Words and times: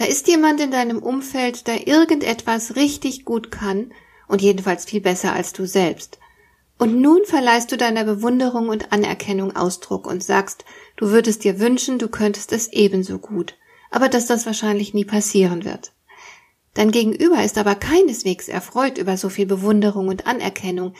Da 0.00 0.06
ist 0.06 0.28
jemand 0.28 0.62
in 0.62 0.70
deinem 0.70 1.02
Umfeld, 1.02 1.66
der 1.66 1.86
irgendetwas 1.86 2.74
richtig 2.74 3.26
gut 3.26 3.50
kann 3.50 3.92
und 4.28 4.40
jedenfalls 4.40 4.86
viel 4.86 5.02
besser 5.02 5.34
als 5.34 5.52
du 5.52 5.66
selbst. 5.66 6.18
Und 6.78 7.02
nun 7.02 7.26
verleihst 7.26 7.70
du 7.70 7.76
deiner 7.76 8.04
Bewunderung 8.04 8.70
und 8.70 8.92
Anerkennung 8.92 9.54
Ausdruck 9.54 10.06
und 10.06 10.24
sagst, 10.24 10.64
du 10.96 11.10
würdest 11.10 11.44
dir 11.44 11.60
wünschen, 11.60 11.98
du 11.98 12.08
könntest 12.08 12.50
es 12.54 12.68
ebenso 12.68 13.18
gut, 13.18 13.58
aber 13.90 14.08
dass 14.08 14.24
das 14.24 14.46
wahrscheinlich 14.46 14.94
nie 14.94 15.04
passieren 15.04 15.66
wird. 15.66 15.92
Dein 16.72 16.92
Gegenüber 16.92 17.44
ist 17.44 17.58
aber 17.58 17.74
keineswegs 17.74 18.48
erfreut 18.48 18.96
über 18.96 19.18
so 19.18 19.28
viel 19.28 19.44
Bewunderung 19.44 20.08
und 20.08 20.26
Anerkennung. 20.26 20.94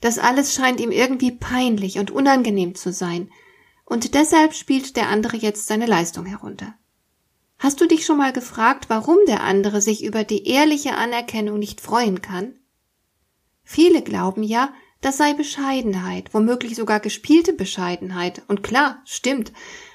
Das 0.00 0.18
alles 0.18 0.54
scheint 0.54 0.80
ihm 0.80 0.90
irgendwie 0.90 1.30
peinlich 1.30 2.00
und 2.00 2.10
unangenehm 2.10 2.74
zu 2.74 2.92
sein, 2.92 3.30
und 3.84 4.14
deshalb 4.14 4.54
spielt 4.54 4.96
der 4.96 5.08
andere 5.08 5.36
jetzt 5.36 5.68
seine 5.68 5.86
Leistung 5.86 6.26
herunter. 6.26 6.74
Hast 7.64 7.80
du 7.80 7.86
dich 7.86 8.04
schon 8.04 8.18
mal 8.18 8.34
gefragt, 8.34 8.90
warum 8.90 9.16
der 9.26 9.42
andere 9.42 9.80
sich 9.80 10.04
über 10.04 10.22
die 10.22 10.46
ehrliche 10.46 10.96
Anerkennung 10.96 11.58
nicht 11.58 11.80
freuen 11.80 12.20
kann? 12.20 12.52
Viele 13.62 14.02
glauben 14.02 14.42
ja, 14.42 14.74
das 15.00 15.16
sei 15.16 15.32
Bescheidenheit, 15.32 16.34
womöglich 16.34 16.76
sogar 16.76 17.00
gespielte 17.00 17.54
Bescheidenheit. 17.54 18.42
Und 18.48 18.62
klar, 18.62 19.00
stimmt. 19.06 19.50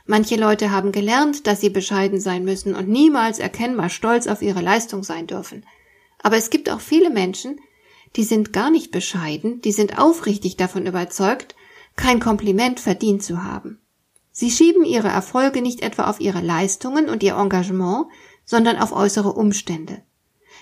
Manche 0.07 0.35
Leute 0.35 0.71
haben 0.71 0.91
gelernt, 0.91 1.45
dass 1.45 1.61
sie 1.61 1.69
bescheiden 1.69 2.19
sein 2.19 2.43
müssen 2.43 2.73
und 2.73 2.89
niemals 2.89 3.37
erkennbar 3.37 3.89
stolz 3.89 4.25
auf 4.25 4.41
ihre 4.41 4.61
Leistung 4.61 5.03
sein 5.03 5.27
dürfen. 5.27 5.63
Aber 6.23 6.37
es 6.37 6.49
gibt 6.49 6.71
auch 6.71 6.81
viele 6.81 7.11
Menschen, 7.11 7.59
die 8.15 8.23
sind 8.23 8.51
gar 8.51 8.71
nicht 8.71 8.89
bescheiden, 8.89 9.61
die 9.61 9.73
sind 9.73 9.99
aufrichtig 9.99 10.57
davon 10.57 10.87
überzeugt, 10.87 11.55
kein 11.95 12.19
Kompliment 12.19 12.79
verdient 12.79 13.21
zu 13.21 13.43
haben. 13.43 13.79
Sie 14.39 14.51
schieben 14.51 14.85
ihre 14.85 15.09
Erfolge 15.09 15.61
nicht 15.61 15.81
etwa 15.81 16.05
auf 16.09 16.21
ihre 16.21 16.39
Leistungen 16.39 17.09
und 17.09 17.23
ihr 17.23 17.35
Engagement, 17.35 18.05
sondern 18.45 18.77
auf 18.77 18.93
äußere 18.93 19.33
Umstände. 19.33 20.01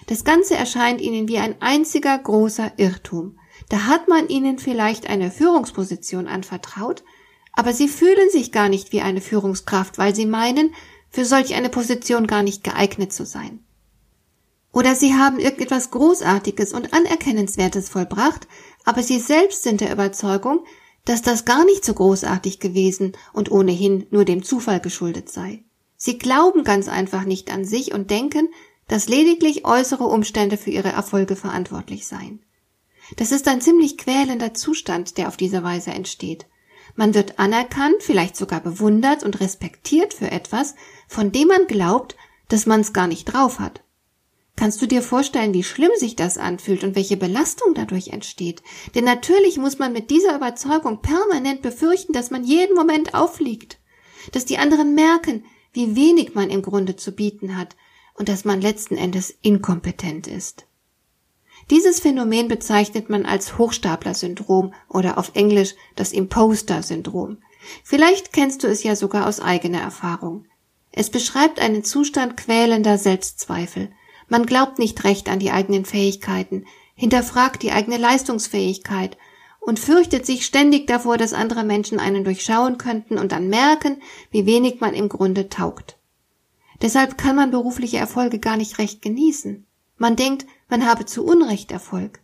Das 0.07 0.23
Ganze 0.23 0.55
erscheint 0.55 0.99
ihnen 0.99 1.27
wie 1.27 1.37
ein 1.37 1.61
einziger 1.61 2.17
großer 2.17 2.71
Irrtum. 2.77 3.37
Da 3.69 3.85
hat 3.85 4.07
man 4.07 4.29
ihnen 4.29 4.57
vielleicht 4.57 5.07
eine 5.07 5.29
Führungsposition 5.29 6.27
anvertraut, 6.27 7.03
aber 7.53 7.71
sie 7.71 7.87
fühlen 7.87 8.31
sich 8.31 8.51
gar 8.51 8.67
nicht 8.67 8.93
wie 8.93 9.01
eine 9.01 9.21
Führungskraft, 9.21 9.99
weil 9.99 10.15
sie 10.15 10.25
meinen, 10.25 10.73
für 11.11 11.23
solch 11.23 11.53
eine 11.53 11.69
Position 11.69 12.25
gar 12.25 12.41
nicht 12.41 12.63
geeignet 12.63 13.13
zu 13.13 13.27
sein. 13.27 13.63
Oder 14.73 14.95
sie 14.95 15.13
haben 15.13 15.37
irgendetwas 15.37 15.91
Großartiges 15.91 16.73
und 16.73 16.95
Anerkennenswertes 16.95 17.89
vollbracht, 17.89 18.47
aber 18.85 19.03
sie 19.03 19.19
selbst 19.19 19.61
sind 19.61 19.81
der 19.81 19.91
Überzeugung, 19.91 20.65
dass 21.07 21.21
das 21.21 21.45
gar 21.45 21.63
nicht 21.63 21.85
so 21.85 21.93
großartig 21.93 22.59
gewesen 22.59 23.13
und 23.31 23.49
ohnehin 23.49 24.05
nur 24.11 24.25
dem 24.25 24.43
Zufall 24.43 24.81
geschuldet 24.81 25.29
sei. 25.29 25.63
Sie 25.95 26.17
glauben 26.17 26.65
ganz 26.65 26.89
einfach 26.89 27.23
nicht 27.23 27.49
an 27.49 27.63
sich 27.63 27.93
und 27.93 28.11
denken, 28.11 28.49
dass 28.89 29.07
lediglich 29.07 29.65
äußere 29.65 30.03
Umstände 30.03 30.57
für 30.57 30.69
ihre 30.69 30.89
Erfolge 30.89 31.37
verantwortlich 31.37 32.07
seien. 32.07 32.43
Das 33.15 33.31
ist 33.31 33.47
ein 33.47 33.61
ziemlich 33.61 33.97
quälender 33.97 34.53
Zustand, 34.53 35.17
der 35.17 35.29
auf 35.29 35.37
diese 35.37 35.63
Weise 35.63 35.91
entsteht. 35.91 36.45
Man 36.97 37.13
wird 37.13 37.39
anerkannt, 37.39 38.01
vielleicht 38.01 38.35
sogar 38.35 38.59
bewundert 38.59 39.23
und 39.23 39.39
respektiert 39.39 40.13
für 40.13 40.29
etwas, 40.29 40.75
von 41.07 41.31
dem 41.31 41.47
man 41.47 41.67
glaubt, 41.67 42.17
dass 42.49 42.65
man 42.65 42.81
es 42.81 42.91
gar 42.91 43.07
nicht 43.07 43.23
drauf 43.25 43.59
hat. 43.59 43.81
Kannst 44.57 44.81
du 44.81 44.87
dir 44.87 45.03
vorstellen, 45.03 45.53
wie 45.53 45.63
schlimm 45.63 45.91
sich 45.97 46.15
das 46.15 46.39
anfühlt 46.39 46.83
und 46.83 46.95
welche 46.95 47.15
Belastung 47.15 47.75
dadurch 47.75 48.07
entsteht? 48.07 48.63
Denn 48.95 49.05
natürlich 49.05 49.57
muss 49.57 49.77
man 49.77 49.93
mit 49.93 50.09
dieser 50.09 50.35
Überzeugung 50.35 51.03
permanent 51.03 51.61
befürchten, 51.61 52.11
dass 52.11 52.31
man 52.31 52.43
jeden 52.43 52.75
Moment 52.75 53.13
auffliegt, 53.13 53.79
dass 54.31 54.45
die 54.45 54.57
anderen 54.57 54.95
merken, 54.95 55.45
wie 55.73 55.95
wenig 55.95 56.33
man 56.33 56.49
im 56.49 56.63
Grunde 56.63 56.95
zu 56.95 57.11
bieten 57.11 57.55
hat 57.55 57.75
und 58.15 58.29
dass 58.29 58.45
man 58.45 58.59
letzten 58.59 58.97
Endes 58.97 59.37
inkompetent 59.43 60.25
ist. 60.25 60.65
Dieses 61.69 61.99
Phänomen 61.99 62.47
bezeichnet 62.47 63.11
man 63.11 63.27
als 63.27 63.59
Hochstapler-Syndrom 63.59 64.73
oder 64.89 65.19
auf 65.19 65.31
Englisch 65.35 65.75
das 65.95 66.13
Imposter-Syndrom. 66.13 67.37
Vielleicht 67.83 68.33
kennst 68.33 68.63
du 68.63 68.67
es 68.67 68.81
ja 68.81 68.95
sogar 68.95 69.27
aus 69.27 69.39
eigener 69.39 69.81
Erfahrung. 69.81 70.45
Es 70.91 71.11
beschreibt 71.11 71.59
einen 71.59 71.83
Zustand 71.83 72.37
quälender 72.37 72.97
Selbstzweifel, 72.97 73.91
man 74.27 74.45
glaubt 74.45 74.79
nicht 74.79 75.03
recht 75.03 75.29
an 75.29 75.39
die 75.39 75.51
eigenen 75.51 75.85
Fähigkeiten, 75.85 76.65
hinterfragt 76.95 77.63
die 77.63 77.71
eigene 77.71 77.97
Leistungsfähigkeit 77.97 79.17
und 79.59 79.79
fürchtet 79.79 80.25
sich 80.25 80.45
ständig 80.45 80.87
davor, 80.87 81.17
dass 81.17 81.33
andere 81.33 81.63
Menschen 81.63 81.99
einen 81.99 82.23
durchschauen 82.23 82.77
könnten 82.77 83.17
und 83.17 83.31
dann 83.31 83.49
merken, 83.49 84.01
wie 84.31 84.45
wenig 84.45 84.79
man 84.79 84.93
im 84.93 85.09
Grunde 85.09 85.49
taugt. 85.49 85.97
Deshalb 86.81 87.17
kann 87.17 87.35
man 87.35 87.51
berufliche 87.51 87.97
Erfolge 87.97 88.39
gar 88.39 88.57
nicht 88.57 88.77
recht 88.77 89.01
genießen. 89.01 89.65
Man 89.97 90.15
denkt, 90.15 90.45
man 90.69 90.85
habe 90.85 91.05
zu 91.05 91.25
Unrecht 91.25 91.71
Erfolg. 91.71 92.19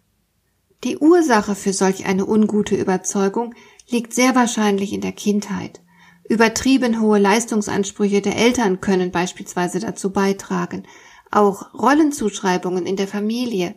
Die 0.83 0.97
Ursache 0.97 1.55
für 1.55 1.73
solch 1.73 2.05
eine 2.05 2.25
ungute 2.25 2.75
Überzeugung 2.75 3.55
liegt 3.89 4.13
sehr 4.13 4.35
wahrscheinlich 4.35 4.93
in 4.93 5.01
der 5.01 5.13
Kindheit. 5.13 5.81
Übertrieben 6.27 7.01
hohe 7.01 7.19
Leistungsansprüche 7.19 8.21
der 8.21 8.37
Eltern 8.37 8.79
können 8.79 9.11
beispielsweise 9.11 9.79
dazu 9.79 10.11
beitragen, 10.11 10.83
auch 11.35 11.73
Rollenzuschreibungen 11.73 12.85
in 12.85 12.95
der 12.95 13.07
Familie. 13.07 13.75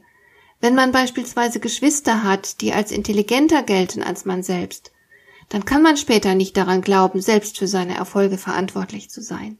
Wenn 0.61 0.75
man 0.75 0.93
beispielsweise 0.93 1.61
Geschwister 1.61 2.23
hat, 2.23 2.61
die 2.61 2.73
als 2.73 2.91
intelligenter 2.91 3.63
gelten 3.63 4.03
als 4.03 4.25
man 4.25 4.43
selbst, 4.43 4.93
dann 5.49 5.65
kann 5.65 5.83
man 5.83 5.97
später 5.97 6.35
nicht 6.35 6.57
daran 6.57 6.81
glauben, 6.81 7.21
selbst 7.21 7.59
für 7.59 7.69
seine 7.69 7.97
Erfolge 7.97 8.39
verantwortlich 8.39 9.11
zu 9.11 9.23
sein. 9.23 9.59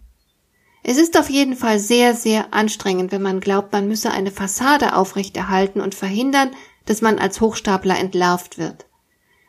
Es 0.83 0.99
ist 0.99 1.19
auf 1.19 1.31
jeden 1.31 1.57
Fall 1.57 1.79
sehr, 1.79 2.15
sehr 2.15 2.55
anstrengend, 2.55 3.13
wenn 3.13 3.23
man 3.23 3.41
glaubt, 3.41 3.73
man 3.73 3.89
müsse 3.89 4.11
eine 4.11 4.31
Fassade 4.31 4.95
aufrechterhalten 4.95 5.81
und 5.81 5.95
verhindern, 5.95 6.51
dass 6.85 7.03
man 7.03 7.19
als 7.19 7.41
Hochstapler 7.41 7.99
entlarvt 7.99 8.59
wird. 8.59 8.87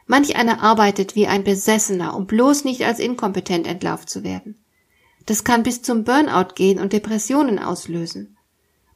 Manch 0.08 0.36
einer 0.36 0.64
arbeitet 0.64 1.16
wie 1.16 1.28
ein 1.28 1.44
Besessener, 1.44 2.16
um 2.16 2.26
bloß 2.26 2.64
nicht 2.64 2.86
als 2.86 3.00
inkompetent 3.00 3.68
entlarvt 3.68 4.10
zu 4.10 4.24
werden. 4.24 4.56
Das 5.26 5.44
kann 5.44 5.64
bis 5.64 5.82
zum 5.82 6.06
Burnout 6.06 6.54
gehen 6.56 6.80
und 6.80 6.94
Depressionen 6.94 7.60
auslösen. 7.60 8.37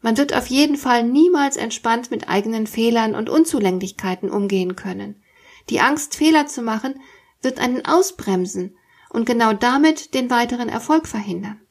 Man 0.01 0.17
wird 0.17 0.35
auf 0.35 0.47
jeden 0.47 0.77
Fall 0.77 1.03
niemals 1.03 1.57
entspannt 1.57 2.09
mit 2.09 2.27
eigenen 2.27 2.65
Fehlern 2.65 3.15
und 3.15 3.29
Unzulänglichkeiten 3.29 4.29
umgehen 4.29 4.75
können. 4.75 5.21
Die 5.69 5.79
Angst, 5.79 6.15
Fehler 6.15 6.47
zu 6.47 6.61
machen, 6.61 6.99
wird 7.41 7.59
einen 7.59 7.85
ausbremsen 7.85 8.75
und 9.09 9.25
genau 9.25 9.53
damit 9.53 10.13
den 10.13 10.29
weiteren 10.29 10.69
Erfolg 10.69 11.07
verhindern. 11.07 11.61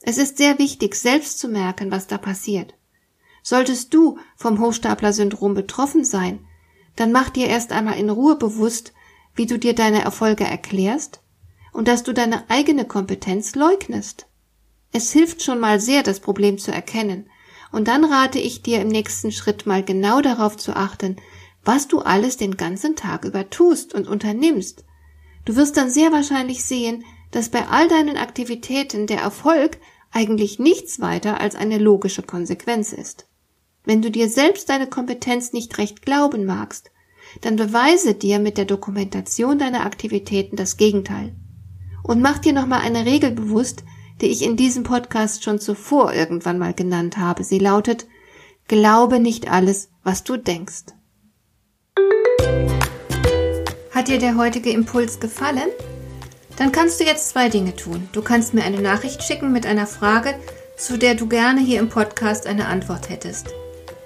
Es 0.00 0.18
ist 0.18 0.38
sehr 0.38 0.58
wichtig, 0.58 0.94
selbst 0.94 1.38
zu 1.38 1.48
merken, 1.48 1.90
was 1.90 2.06
da 2.06 2.18
passiert. 2.18 2.74
Solltest 3.42 3.94
du 3.94 4.18
vom 4.36 4.60
Hochstapler-Syndrom 4.60 5.54
betroffen 5.54 6.04
sein, 6.04 6.44
dann 6.96 7.12
mach 7.12 7.30
dir 7.30 7.46
erst 7.46 7.72
einmal 7.72 7.98
in 7.98 8.10
Ruhe 8.10 8.36
bewusst, 8.36 8.92
wie 9.34 9.46
du 9.46 9.58
dir 9.58 9.74
deine 9.74 10.02
Erfolge 10.02 10.44
erklärst 10.44 11.20
und 11.72 11.86
dass 11.86 12.02
du 12.02 12.12
deine 12.12 12.50
eigene 12.50 12.84
Kompetenz 12.84 13.54
leugnest. 13.54 14.26
Es 14.92 15.12
hilft 15.12 15.42
schon 15.42 15.60
mal 15.60 15.80
sehr, 15.80 16.02
das 16.02 16.18
Problem 16.18 16.58
zu 16.58 16.72
erkennen 16.72 17.30
und 17.72 17.88
dann 17.88 18.04
rate 18.04 18.38
ich 18.38 18.62
dir 18.62 18.80
im 18.80 18.88
nächsten 18.88 19.32
Schritt 19.32 19.66
mal 19.66 19.82
genau 19.82 20.20
darauf 20.20 20.56
zu 20.56 20.74
achten, 20.74 21.16
was 21.64 21.88
du 21.88 22.00
alles 22.00 22.36
den 22.36 22.56
ganzen 22.56 22.96
Tag 22.96 23.24
über 23.24 23.50
tust 23.50 23.94
und 23.94 24.08
unternimmst. 24.08 24.84
Du 25.44 25.56
wirst 25.56 25.76
dann 25.76 25.90
sehr 25.90 26.12
wahrscheinlich 26.12 26.64
sehen, 26.64 27.04
dass 27.30 27.50
bei 27.50 27.66
all 27.68 27.88
deinen 27.88 28.16
Aktivitäten 28.16 29.06
der 29.06 29.20
Erfolg 29.20 29.78
eigentlich 30.10 30.58
nichts 30.58 31.00
weiter 31.00 31.40
als 31.40 31.54
eine 31.54 31.78
logische 31.78 32.22
Konsequenz 32.22 32.92
ist. 32.92 33.26
Wenn 33.84 34.02
du 34.02 34.10
dir 34.10 34.28
selbst 34.28 34.68
deine 34.68 34.86
Kompetenz 34.86 35.52
nicht 35.52 35.76
recht 35.78 36.02
glauben 36.02 36.44
magst, 36.44 36.90
dann 37.42 37.56
beweise 37.56 38.14
dir 38.14 38.38
mit 38.38 38.56
der 38.56 38.64
Dokumentation 38.64 39.58
deiner 39.58 39.84
Aktivitäten 39.84 40.56
das 40.56 40.76
Gegenteil. 40.76 41.34
Und 42.02 42.22
mach 42.22 42.38
dir 42.38 42.52
nochmal 42.52 42.80
eine 42.80 43.04
Regel 43.04 43.30
bewusst, 43.30 43.84
die 44.20 44.26
ich 44.26 44.42
in 44.42 44.56
diesem 44.56 44.82
Podcast 44.82 45.44
schon 45.44 45.58
zuvor 45.58 46.12
irgendwann 46.12 46.58
mal 46.58 46.74
genannt 46.74 47.18
habe. 47.18 47.44
Sie 47.44 47.58
lautet, 47.58 48.06
glaube 48.66 49.20
nicht 49.20 49.50
alles, 49.50 49.90
was 50.02 50.24
du 50.24 50.36
denkst. 50.36 50.86
Hat 53.90 54.08
dir 54.08 54.18
der 54.18 54.36
heutige 54.36 54.70
Impuls 54.70 55.20
gefallen? 55.20 55.70
Dann 56.56 56.72
kannst 56.72 57.00
du 57.00 57.04
jetzt 57.04 57.30
zwei 57.30 57.48
Dinge 57.48 57.74
tun. 57.76 58.08
Du 58.12 58.22
kannst 58.22 58.54
mir 58.54 58.64
eine 58.64 58.80
Nachricht 58.80 59.22
schicken 59.22 59.52
mit 59.52 59.66
einer 59.66 59.86
Frage, 59.86 60.34
zu 60.76 60.98
der 60.98 61.14
du 61.14 61.26
gerne 61.26 61.60
hier 61.60 61.80
im 61.80 61.88
Podcast 61.88 62.46
eine 62.46 62.66
Antwort 62.66 63.08
hättest. 63.08 63.48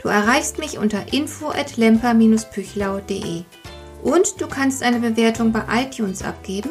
Du 0.03 0.09
erreichst 0.09 0.59
mich 0.59 0.79
unter 0.79 1.13
info 1.13 1.49
at 1.49 1.77
lemper-püchlau.de 1.77 3.45
und 4.03 4.41
du 4.41 4.49
kannst 4.49 4.83
eine 4.83 4.99
Bewertung 4.99 5.53
bei 5.53 5.63
iTunes 5.83 6.23
abgeben, 6.23 6.71